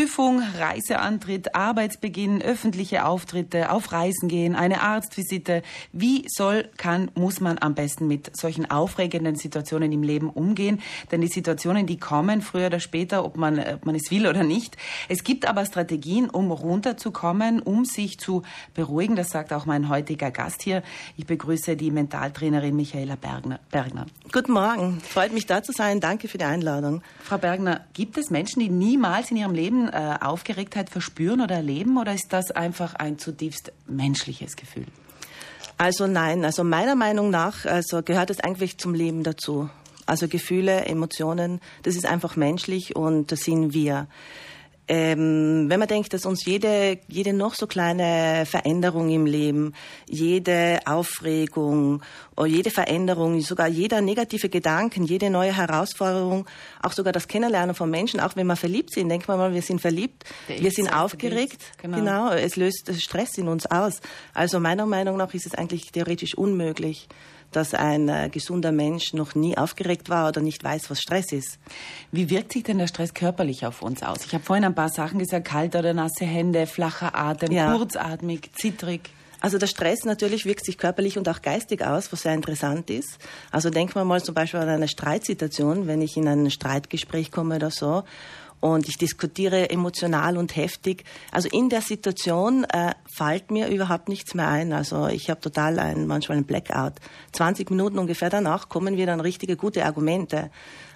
[0.00, 5.62] Prüfung, Reiseantritt, Arbeitsbeginn, öffentliche Auftritte, auf Reisen gehen, eine Arztvisite.
[5.92, 10.80] Wie soll, kann, muss man am besten mit solchen aufregenden Situationen im Leben umgehen?
[11.10, 14.42] Denn die Situationen, die kommen früher oder später, ob man, ob man es will oder
[14.42, 14.78] nicht.
[15.10, 18.42] Es gibt aber Strategien, um runterzukommen, um sich zu
[18.72, 19.16] beruhigen.
[19.16, 20.82] Das sagt auch mein heutiger Gast hier.
[21.18, 23.60] Ich begrüße die Mentaltrainerin Michaela Bergner.
[23.70, 24.06] Bergner.
[24.32, 25.02] Guten Morgen.
[25.02, 26.00] Freut mich da zu sein.
[26.00, 27.02] Danke für die Einladung.
[27.22, 31.98] Frau Bergner, gibt es Menschen, die niemals in ihrem Leben äh, Aufgeregtheit verspüren oder erleben
[31.98, 34.86] oder ist das einfach ein zutiefst menschliches Gefühl?
[35.78, 39.70] Also nein, also meiner Meinung nach also gehört es eigentlich zum Leben dazu.
[40.06, 44.08] Also Gefühle, Emotionen, das ist einfach menschlich und das sind wir.
[44.92, 49.72] Ähm, wenn man denkt, dass uns jede, jede noch so kleine Veränderung im Leben,
[50.08, 52.02] jede Aufregung,
[52.36, 56.44] oder jede Veränderung, sogar jeder negative Gedanken, jede neue Herausforderung,
[56.82, 59.62] auch sogar das Kennenlernen von Menschen, auch wenn wir verliebt sind, denkt man mal, wir
[59.62, 61.98] sind verliebt, wir sind aufgeregt, genau.
[61.98, 64.00] genau, es löst Stress in uns aus.
[64.34, 67.06] Also meiner Meinung nach ist es eigentlich theoretisch unmöglich,
[67.52, 71.58] dass ein äh, gesunder Mensch noch nie aufgeregt war oder nicht weiß, was Stress ist.
[72.12, 74.24] Wie wirkt sich denn der Stress körperlich auf uns aus?
[74.24, 77.74] Ich habe vorhin ein paar Sachen gesagt, kalte oder nasse Hände, flacher Atem, ja.
[77.74, 79.10] kurzatmig, zittrig.
[79.40, 83.18] Also der Stress natürlich wirkt sich körperlich und auch geistig aus, was sehr interessant ist.
[83.50, 87.56] Also denken wir mal zum Beispiel an eine Streitsituation, wenn ich in ein Streitgespräch komme
[87.56, 88.04] oder so
[88.60, 91.04] und ich diskutiere emotional und heftig.
[91.32, 94.72] Also in der Situation äh, fällt mir überhaupt nichts mehr ein.
[94.72, 96.94] Also ich habe total ein, manchmal einen Blackout.
[97.32, 100.50] 20 Minuten ungefähr danach kommen wir dann richtige gute Argumente.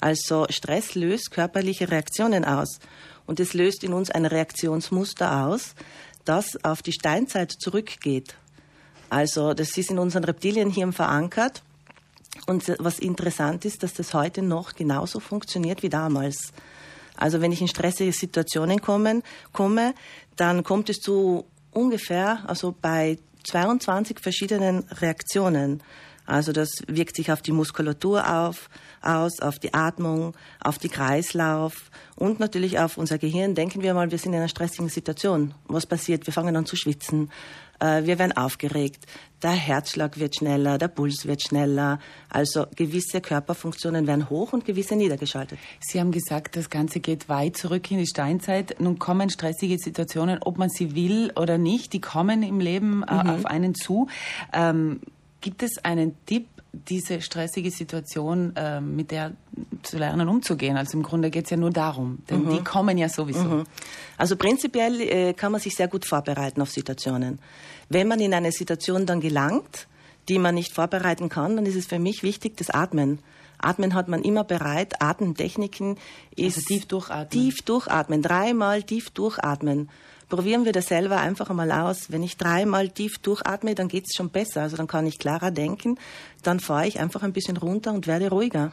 [0.00, 2.78] Also Stress löst körperliche Reaktionen aus
[3.26, 5.74] und es löst in uns ein Reaktionsmuster aus,
[6.24, 8.36] das auf die Steinzeit zurückgeht.
[9.10, 11.62] Also das ist in unseren Reptilienhirn verankert.
[12.46, 16.52] Und was interessant ist, dass das heute noch genauso funktioniert wie damals.
[17.18, 19.94] Also wenn ich in stressige Situationen komme, komme
[20.36, 25.82] dann kommt es zu ungefähr, also bei 22 verschiedenen Reaktionen.
[26.28, 28.68] Also das wirkt sich auf die Muskulatur auf,
[29.00, 33.54] aus, auf die Atmung, auf die Kreislauf und natürlich auf unser Gehirn.
[33.54, 35.54] Denken wir mal, wir sind in einer stressigen Situation.
[35.68, 36.26] Was passiert?
[36.26, 37.30] Wir fangen an zu schwitzen.
[37.80, 39.06] Äh, wir werden aufgeregt.
[39.42, 41.98] Der Herzschlag wird schneller, der Puls wird schneller.
[42.28, 45.58] Also gewisse Körperfunktionen werden hoch und gewisse niedergeschaltet.
[45.80, 48.78] Sie haben gesagt, das Ganze geht weit zurück in die Steinzeit.
[48.80, 53.14] Nun kommen stressige Situationen, ob man sie will oder nicht, die kommen im Leben äh,
[53.14, 53.30] mhm.
[53.30, 54.08] auf einen zu.
[54.52, 55.00] Ähm,
[55.40, 59.32] gibt es einen Tipp, diese stressige Situation äh, mit der
[59.82, 60.76] zu lernen umzugehen.
[60.76, 62.50] Also im Grunde geht es ja nur darum, denn mhm.
[62.50, 63.44] die kommen ja sowieso.
[63.44, 63.64] Mhm.
[64.16, 67.38] Also prinzipiell äh, kann man sich sehr gut vorbereiten auf Situationen.
[67.88, 69.88] Wenn man in eine Situation dann gelangt,
[70.28, 73.20] die man nicht vorbereiten kann, dann ist es für mich wichtig, das Atmen.
[73.58, 75.00] Atmen hat man immer bereit.
[75.02, 75.96] Atemtechniken
[76.36, 77.30] ist also tief durchatmen.
[77.30, 79.88] Tief durchatmen, dreimal tief durchatmen.
[80.28, 82.12] Probieren wir das selber einfach einmal aus.
[82.12, 84.62] Wenn ich dreimal tief durchatme, dann geht es schon besser.
[84.62, 85.98] Also dann kann ich klarer denken.
[86.42, 88.72] Dann fahre ich einfach ein bisschen runter und werde ruhiger.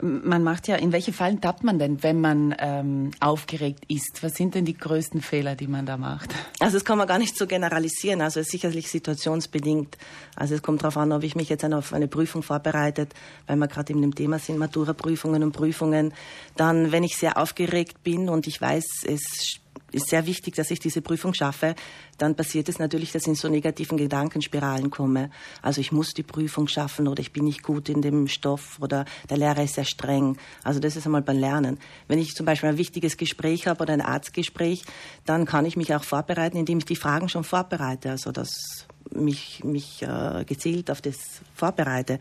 [0.00, 4.22] Man macht ja, in welche Fallen tappt man denn, wenn man ähm, aufgeregt ist?
[4.22, 6.34] Was sind denn die größten Fehler, die man da macht?
[6.60, 8.20] Also das kann man gar nicht so generalisieren.
[8.20, 9.96] Also es ist sicherlich situationsbedingt.
[10.34, 13.14] Also es kommt darauf an, ob ich mich jetzt auf eine Prüfung vorbereitet,
[13.46, 16.12] weil wir gerade in dem Thema sind, Matura-Prüfungen und Prüfungen.
[16.56, 19.60] Dann, wenn ich sehr aufgeregt bin und ich weiß, es
[19.92, 21.74] ist sehr wichtig, dass ich diese Prüfung schaffe,
[22.18, 25.30] dann passiert es natürlich, dass ich in so negativen Gedankenspiralen komme.
[25.60, 29.04] Also ich muss die Prüfung schaffen oder ich bin nicht gut in dem Stoff oder
[29.28, 30.36] der Lehrer ist sehr streng.
[30.62, 31.78] Also das ist einmal beim Lernen.
[32.08, 34.84] Wenn ich zum Beispiel ein wichtiges Gespräch habe oder ein Arztgespräch,
[35.24, 38.10] dann kann ich mich auch vorbereiten, indem ich die Fragen schon vorbereite.
[38.10, 41.16] Also dass mich, mich äh, gezielt auf das
[41.54, 42.18] vorbereite.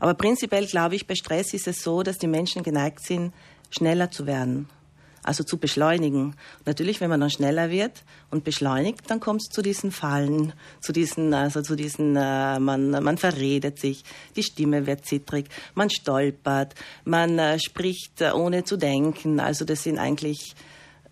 [0.00, 3.32] Aber prinzipiell glaube ich, bei Stress ist es so, dass die Menschen geneigt sind,
[3.70, 4.68] schneller zu werden
[5.22, 6.34] also zu beschleunigen.
[6.64, 10.92] natürlich, wenn man dann schneller wird und beschleunigt, dann kommt es zu diesen Fallen, zu
[10.92, 14.04] diesen, also zu diesen, äh, man, man verredet sich,
[14.36, 16.74] die Stimme wird zittrig, man stolpert,
[17.04, 19.40] man äh, spricht äh, ohne zu denken.
[19.40, 20.54] Also das sind eigentlich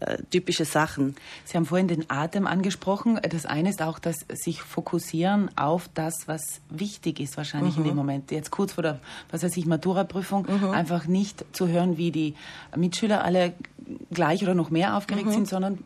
[0.00, 1.14] äh, typische Sachen.
[1.44, 3.20] Sie haben vorhin den Atem angesprochen.
[3.28, 6.40] Das eine ist auch das sich fokussieren auf das, was
[6.70, 7.82] wichtig ist wahrscheinlich mhm.
[7.82, 8.30] in dem Moment.
[8.30, 10.70] Jetzt kurz vor der, was weiß ich, Matura-Prüfung, mhm.
[10.70, 12.34] einfach nicht zu hören, wie die
[12.74, 13.52] Mitschüler alle
[14.10, 15.32] gleich oder noch mehr aufgeregt mhm.
[15.32, 15.78] sind, sondern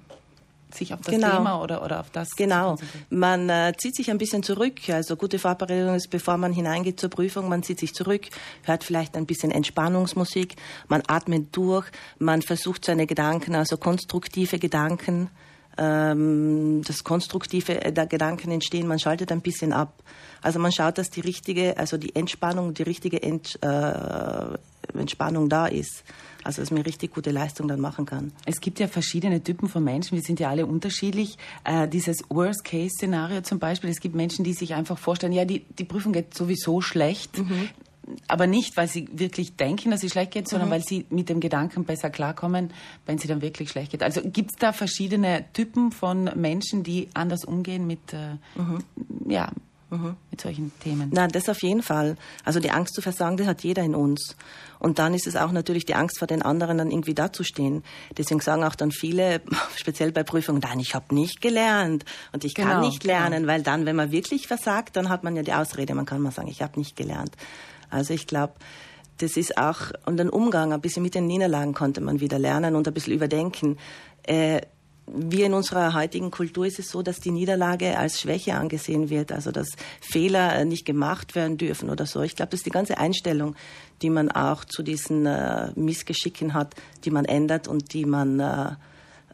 [0.75, 1.37] sich auf das genau.
[1.37, 2.77] Thema oder, oder auf das Genau.
[3.11, 4.81] Man äh, zieht sich ein bisschen zurück.
[4.89, 8.23] Also gute Vorbereitung ist, bevor man hineingeht zur Prüfung, man zieht sich zurück,
[8.65, 10.57] hört vielleicht ein bisschen Entspannungsmusik,
[10.89, 11.87] man atmet durch,
[12.19, 15.31] man versucht seine Gedanken, also konstruktive Gedanken
[15.77, 18.87] ähm, das konstruktive äh, der Gedanken entstehen.
[18.87, 20.03] Man schaltet ein bisschen ab.
[20.41, 25.67] Also man schaut, dass die richtige, also die Entspannung, die richtige Ent, äh, Entspannung da
[25.67, 26.05] ist.
[26.45, 28.33] Also dass man richtig gute Leistung dann machen kann.
[28.47, 31.39] Es gibt ja verschiedene Typen von Menschen, wir sind ja alle unterschiedlich.
[31.65, 35.85] Äh, dieses Worst-Case-Szenario zum Beispiel, es gibt Menschen, die sich einfach vorstellen, ja, die, die
[35.85, 37.39] Prüfung geht sowieso schlecht.
[37.39, 37.71] Mhm
[38.29, 40.73] aber nicht, weil sie wirklich denken, dass sie schlecht geht, sondern mhm.
[40.73, 42.71] weil sie mit dem Gedanken besser klarkommen,
[43.07, 44.03] wenn sie dann wirklich schlecht geht.
[44.03, 48.85] Also gibt es da verschiedene Typen von Menschen, die anders umgehen mit, äh, mhm.
[49.31, 49.51] ja,
[49.97, 50.17] mhm.
[50.31, 51.11] mit solchen Themen?
[51.13, 52.17] Na, das auf jeden Fall.
[52.45, 54.37] Also die Angst zu versagen, das hat jeder in uns.
[54.79, 57.83] Und dann ist es auch natürlich die Angst vor den anderen, dann irgendwie dazustehen.
[58.17, 59.41] Deswegen sagen auch dann viele,
[59.77, 63.53] speziell bei Prüfungen, nein, ich habe nicht gelernt und ich kann genau, nicht lernen, genau.
[63.53, 66.33] weil dann, wenn man wirklich versagt, dann hat man ja die Ausrede, man kann mal
[66.33, 67.37] sagen, ich habe nicht gelernt.
[67.91, 68.55] Also ich glaube,
[69.19, 72.75] das ist auch, und den Umgang ein bisschen mit den Niederlagen konnte man wieder lernen
[72.75, 73.79] und ein bisschen überdenken.
[74.25, 74.63] Äh,
[75.07, 79.33] wir in unserer heutigen Kultur ist es so, dass die Niederlage als Schwäche angesehen wird,
[79.33, 79.69] also dass
[80.01, 82.23] Fehler nicht gemacht werden dürfen oder so.
[82.23, 83.55] Ich glaube, das ist die ganze Einstellung,
[84.03, 86.75] die man auch zu diesen äh, Missgeschicken hat,
[87.05, 88.75] die man ändert und die man äh, äh,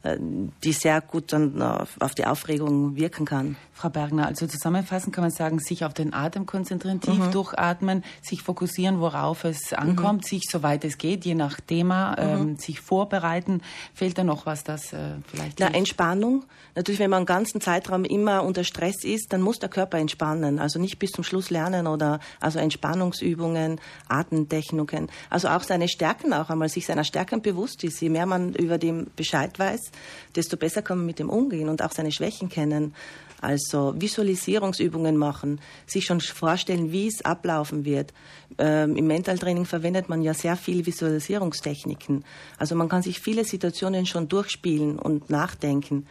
[0.02, 3.56] die sehr gut dann auf die Aufregung wirken kann.
[3.80, 7.30] Frau Bergner, also zusammenfassend kann man sagen, sich auf den Atem konzentrieren, tief mhm.
[7.30, 10.26] durchatmen, sich fokussieren, worauf es ankommt, mhm.
[10.26, 12.18] sich soweit es geht, je nach Thema, mhm.
[12.18, 13.62] ähm, sich vorbereiten.
[13.94, 15.60] Fehlt da noch was, das äh, vielleicht?
[15.60, 16.44] Na, Entspannung.
[16.74, 20.58] Natürlich, wenn man einen ganzen Zeitraum immer unter Stress ist, dann muss der Körper entspannen.
[20.58, 25.08] Also nicht bis zum Schluss lernen oder also Entspannungsübungen, Atemtechniken.
[25.30, 28.00] Also auch seine Stärken auch einmal, sich seiner Stärken bewusst ist.
[28.02, 29.89] Je mehr man über dem Bescheid weiß,
[30.36, 32.94] desto besser kann man mit dem umgehen und auch seine Schwächen kennen.
[33.40, 38.12] Also Visualisierungsübungen machen, sich schon vorstellen, wie es ablaufen wird.
[38.58, 42.24] Ähm, Im Mentaltraining verwendet man ja sehr viele Visualisierungstechniken.
[42.58, 46.06] Also man kann sich viele Situationen schon durchspielen und nachdenken.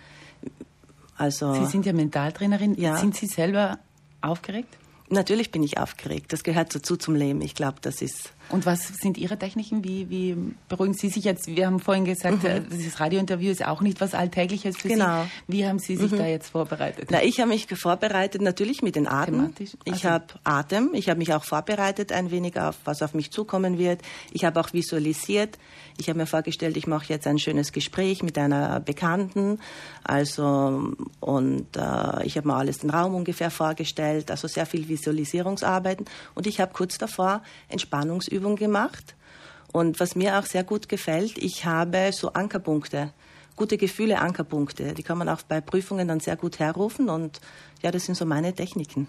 [1.18, 2.76] Also, Sie sind ja Mentaltrainerin.
[2.76, 2.96] Ja.
[2.98, 3.78] Sind Sie selber
[4.22, 4.78] aufgeregt?
[5.10, 6.32] Natürlich bin ich aufgeregt.
[6.34, 7.42] Das gehört dazu zum Leben.
[7.42, 9.84] Ich glaube, das ist und was sind Ihre Techniken?
[9.84, 10.36] Wie, wie
[10.68, 11.48] beruhigen Sie sich jetzt?
[11.48, 12.50] Wir haben vorhin gesagt, mhm.
[12.50, 15.24] Äh, dieses Radiointerview ist auch nicht was Alltägliches für genau.
[15.24, 15.30] Sie.
[15.48, 16.18] Wie haben Sie sich mhm.
[16.18, 17.10] da jetzt vorbereitet?
[17.12, 19.36] Na, ich habe mich vorbereitet natürlich mit den Atem.
[19.36, 19.78] Thematisch?
[19.86, 20.10] Ich also.
[20.10, 20.92] habe Atem.
[20.94, 24.02] Ich habe mich auch vorbereitet ein wenig auf, was auf mich zukommen wird.
[24.32, 25.60] Ich habe auch visualisiert.
[25.98, 29.60] Ich habe mir vorgestellt, ich mache jetzt ein schönes Gespräch mit einer Bekannten.
[30.04, 34.32] Also und äh, ich habe mir alles den Raum ungefähr vorgestellt.
[34.32, 36.06] Also sehr viel Visualisierungsarbeiten.
[36.36, 39.16] Und ich habe kurz davor Entspannungsübungen Übung gemacht.
[39.72, 43.14] Und was mir auch sehr gut gefällt, ich habe so Ankerpunkte,
[43.56, 44.94] gute Gefühle, Ankerpunkte.
[44.94, 47.10] Die kann man auch bei Prüfungen dann sehr gut herrufen.
[47.10, 47.40] Und
[47.84, 49.08] ja, das sind so meine Techniken.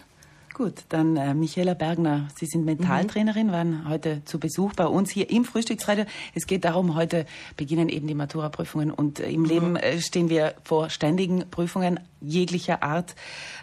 [0.61, 3.53] Gut, dann äh, Michaela Bergner, Sie sind Mentaltrainerin, mhm.
[3.53, 6.05] waren heute zu Besuch bei uns hier im Frühstücksradio.
[6.35, 7.25] Es geht darum, heute
[7.57, 9.47] beginnen eben die Maturaprüfungen und äh, im mhm.
[9.47, 13.15] Leben äh, stehen wir vor ständigen Prüfungen jeglicher Art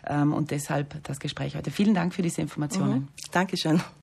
[0.07, 1.69] ähm, und deshalb das Gespräch heute.
[1.69, 3.01] Vielen Dank für diese Informationen.
[3.01, 3.07] Mhm.
[3.31, 3.79] Dankeschön.